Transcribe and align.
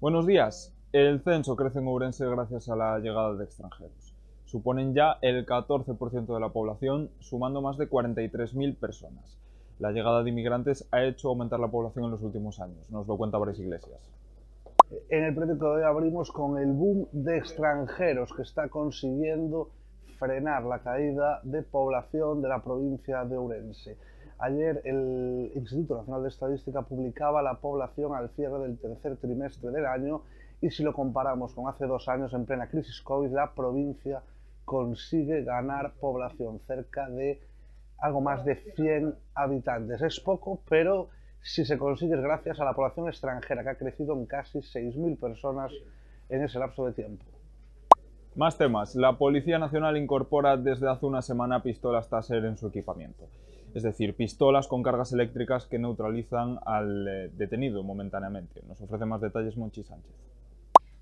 Buenos 0.00 0.26
días. 0.26 0.74
El 0.92 1.22
censo 1.22 1.56
crece 1.56 1.78
en 1.78 1.88
Ourense 1.88 2.26
gracias 2.26 2.68
a 2.68 2.76
la 2.76 2.98
llegada 2.98 3.34
de 3.34 3.44
extranjeros. 3.44 4.14
Suponen 4.44 4.94
ya 4.94 5.16
el 5.22 5.46
14% 5.46 6.34
de 6.34 6.40
la 6.40 6.50
población, 6.50 7.10
sumando 7.20 7.62
más 7.62 7.78
de 7.78 7.88
43.000 7.88 8.76
personas. 8.76 9.38
La 9.78 9.92
llegada 9.92 10.22
de 10.22 10.28
inmigrantes 10.28 10.86
ha 10.92 11.02
hecho 11.04 11.30
aumentar 11.30 11.58
la 11.58 11.68
población 11.68 12.04
en 12.04 12.10
los 12.10 12.22
últimos 12.22 12.60
años, 12.60 12.90
nos 12.90 13.06
lo 13.06 13.16
cuenta 13.16 13.38
Boris 13.38 13.58
Iglesias. 13.58 13.98
En 15.08 15.24
el 15.24 15.34
periódico 15.34 15.70
de 15.70 15.76
hoy 15.78 15.82
abrimos 15.82 16.30
con 16.30 16.58
el 16.58 16.72
boom 16.72 17.08
de 17.12 17.38
extranjeros 17.38 18.32
que 18.34 18.42
está 18.42 18.68
consiguiendo 18.68 19.70
frenar 20.18 20.64
la 20.64 20.80
caída 20.80 21.40
de 21.42 21.62
población 21.62 22.42
de 22.42 22.48
la 22.48 22.62
provincia 22.62 23.24
de 23.24 23.36
Ourense. 23.36 23.96
Ayer 24.38 24.80
el 24.84 25.52
Instituto 25.54 25.96
Nacional 25.96 26.22
de 26.22 26.28
Estadística 26.28 26.82
publicaba 26.82 27.42
la 27.42 27.54
población 27.54 28.14
al 28.14 28.30
cierre 28.30 28.58
del 28.58 28.78
tercer 28.78 29.16
trimestre 29.16 29.70
del 29.70 29.86
año 29.86 30.22
y 30.60 30.70
si 30.70 30.82
lo 30.82 30.92
comparamos 30.92 31.54
con 31.54 31.68
hace 31.68 31.86
dos 31.86 32.08
años 32.08 32.32
en 32.34 32.46
plena 32.46 32.68
crisis 32.68 33.00
COVID, 33.02 33.30
la 33.32 33.54
provincia 33.54 34.22
consigue 34.64 35.44
ganar 35.44 35.92
población 36.00 36.60
cerca 36.66 37.08
de 37.08 37.40
algo 37.98 38.20
más 38.20 38.44
de 38.44 38.56
100 38.56 39.14
habitantes. 39.34 40.02
Es 40.02 40.20
poco, 40.20 40.60
pero 40.68 41.10
si 41.40 41.64
se 41.64 41.78
consigue 41.78 42.14
es 42.14 42.20
gracias 42.20 42.58
a 42.60 42.64
la 42.64 42.72
población 42.72 43.08
extranjera 43.08 43.62
que 43.62 43.68
ha 43.68 43.78
crecido 43.78 44.14
en 44.14 44.26
casi 44.26 44.58
6.000 44.60 45.18
personas 45.18 45.72
en 46.28 46.42
ese 46.42 46.58
lapso 46.58 46.86
de 46.86 46.92
tiempo. 46.92 47.24
Más 48.36 48.58
temas. 48.58 48.94
La 48.96 49.16
Policía 49.16 49.58
Nacional 49.58 49.96
incorpora 49.96 50.56
desde 50.56 50.90
hace 50.90 51.06
una 51.06 51.22
semana 51.22 51.62
pistolas 51.62 52.08
Taser 52.08 52.44
en 52.44 52.56
su 52.56 52.66
equipamiento 52.68 53.28
es 53.74 53.82
decir, 53.82 54.14
pistolas 54.14 54.68
con 54.68 54.82
cargas 54.82 55.12
eléctricas 55.12 55.66
que 55.66 55.78
neutralizan 55.78 56.58
al 56.64 57.08
eh, 57.08 57.30
detenido 57.34 57.82
momentáneamente. 57.82 58.62
Nos 58.68 58.80
ofrece 58.80 59.04
más 59.04 59.20
detalles 59.20 59.56
Monchi 59.56 59.82
Sánchez. 59.82 60.12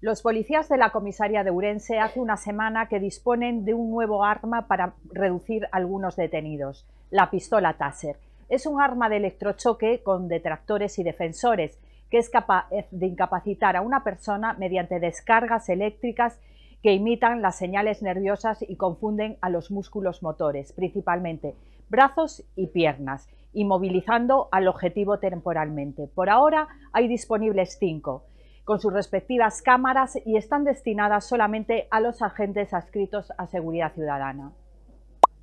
Los 0.00 0.22
policías 0.22 0.68
de 0.68 0.78
la 0.78 0.90
comisaría 0.90 1.44
de 1.44 1.50
Urense 1.50 1.98
hace 1.98 2.20
una 2.20 2.36
semana 2.36 2.88
que 2.88 3.00
disponen 3.00 3.64
de 3.64 3.74
un 3.74 3.90
nuevo 3.90 4.24
arma 4.24 4.66
para 4.66 4.94
reducir 5.12 5.68
algunos 5.72 6.16
detenidos, 6.16 6.86
la 7.10 7.30
pistola 7.30 7.76
Taser. 7.76 8.16
Es 8.48 8.66
un 8.66 8.80
arma 8.80 9.08
de 9.08 9.18
electrochoque 9.18 10.02
con 10.02 10.28
detractores 10.28 10.98
y 10.98 11.02
defensores 11.02 11.78
que 12.08 12.18
es 12.18 12.30
capaz 12.30 12.66
de 12.90 13.06
incapacitar 13.06 13.76
a 13.76 13.82
una 13.82 14.02
persona 14.02 14.54
mediante 14.54 14.98
descargas 14.98 15.68
eléctricas 15.68 16.40
que 16.82 16.94
imitan 16.94 17.42
las 17.42 17.56
señales 17.56 18.02
nerviosas 18.02 18.62
y 18.66 18.76
confunden 18.76 19.36
a 19.40 19.50
los 19.50 19.70
músculos 19.70 20.22
motores, 20.22 20.72
principalmente 20.72 21.54
brazos 21.88 22.44
y 22.56 22.68
piernas, 22.68 23.28
inmovilizando 23.52 24.48
al 24.52 24.68
objetivo 24.68 25.18
temporalmente. 25.18 26.06
Por 26.06 26.30
ahora 26.30 26.68
hay 26.92 27.08
disponibles 27.08 27.76
cinco, 27.78 28.24
con 28.64 28.80
sus 28.80 28.92
respectivas 28.92 29.62
cámaras 29.62 30.16
y 30.24 30.36
están 30.36 30.64
destinadas 30.64 31.26
solamente 31.26 31.88
a 31.90 32.00
los 32.00 32.22
agentes 32.22 32.72
adscritos 32.72 33.32
a 33.36 33.46
Seguridad 33.46 33.92
Ciudadana. 33.92 34.52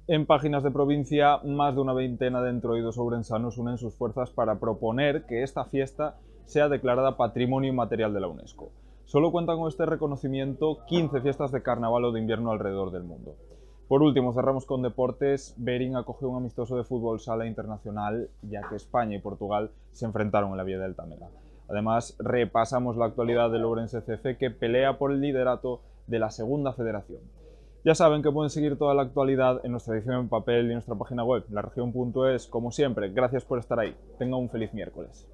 En 0.08 0.26
páginas 0.26 0.64
de 0.64 0.72
provincia, 0.72 1.40
más 1.44 1.76
de 1.76 1.82
una 1.82 1.92
veintena 1.92 2.42
de 2.42 2.52
entroidos 2.52 2.98
ourensanos 2.98 3.58
unen 3.58 3.78
sus 3.78 3.94
fuerzas 3.98 4.32
para 4.32 4.58
proponer 4.58 5.26
que 5.26 5.44
esta 5.44 5.66
fiesta 5.66 6.16
sea 6.46 6.70
declarada 6.70 7.18
Patrimonio 7.18 7.70
Inmaterial 7.70 8.14
de 8.14 8.22
la 8.22 8.30
UNESCO. 8.30 8.72
Solo 9.08 9.32
cuentan 9.32 9.58
con 9.58 9.70
este 9.70 9.86
reconocimiento 9.86 10.80
15 10.86 11.22
fiestas 11.22 11.54
de 11.54 11.64
carnaval 11.64 12.04
o 12.04 12.12
de 12.12 12.20
invierno 12.20 12.52
alrededor 12.52 12.92
del 12.92 13.04
mundo. 13.04 13.38
Por 13.88 14.04
último, 14.04 14.34
cerramos 14.34 14.66
con 14.66 14.82
deportes. 14.82 15.56
Bering 15.56 15.96
acogió 15.96 16.28
un 16.28 16.36
amistoso 16.36 16.76
de 16.76 16.84
fútbol 16.84 17.22
sala 17.22 17.46
internacional, 17.48 18.30
ya 18.42 18.68
que 18.68 18.76
España 18.76 19.16
y 19.16 19.22
Portugal 19.22 19.72
se 19.94 20.04
enfrentaron 20.04 20.52
en 20.52 20.58
la 20.58 20.66
vía 20.66 20.78
del 20.78 20.94
Tamela. 20.94 21.30
Además, 21.70 22.18
repasamos 22.20 22.98
la 22.98 23.06
actualidad 23.06 23.50
del 23.50 23.64
Ourense 23.64 24.02
CC, 24.02 24.36
que 24.36 24.52
pelea 24.52 24.98
por 24.98 25.14
el 25.14 25.22
liderato 25.22 25.80
de 26.08 26.20
la 26.20 26.30
segunda 26.30 26.74
federación. 26.74 27.22
Ya 27.86 27.96
saben 27.96 28.22
que 28.22 28.32
pueden 28.32 28.50
seguir 28.50 28.78
toda 28.78 28.94
la 28.94 29.04
actualidad 29.04 29.62
en 29.64 29.72
nuestra 29.72 29.96
edición 29.96 30.16
en 30.16 30.28
papel 30.28 30.66
y 30.66 30.68
en 30.68 30.74
nuestra 30.74 30.96
página 30.96 31.24
web, 31.24 31.46
laregion.es. 31.50 32.48
Como 32.48 32.74
siempre, 32.74 33.10
gracias 33.14 33.46
por 33.46 33.58
estar 33.58 33.80
ahí. 33.80 33.96
Tenga 34.20 34.36
un 34.36 34.50
feliz 34.50 34.74
miércoles. 34.74 35.26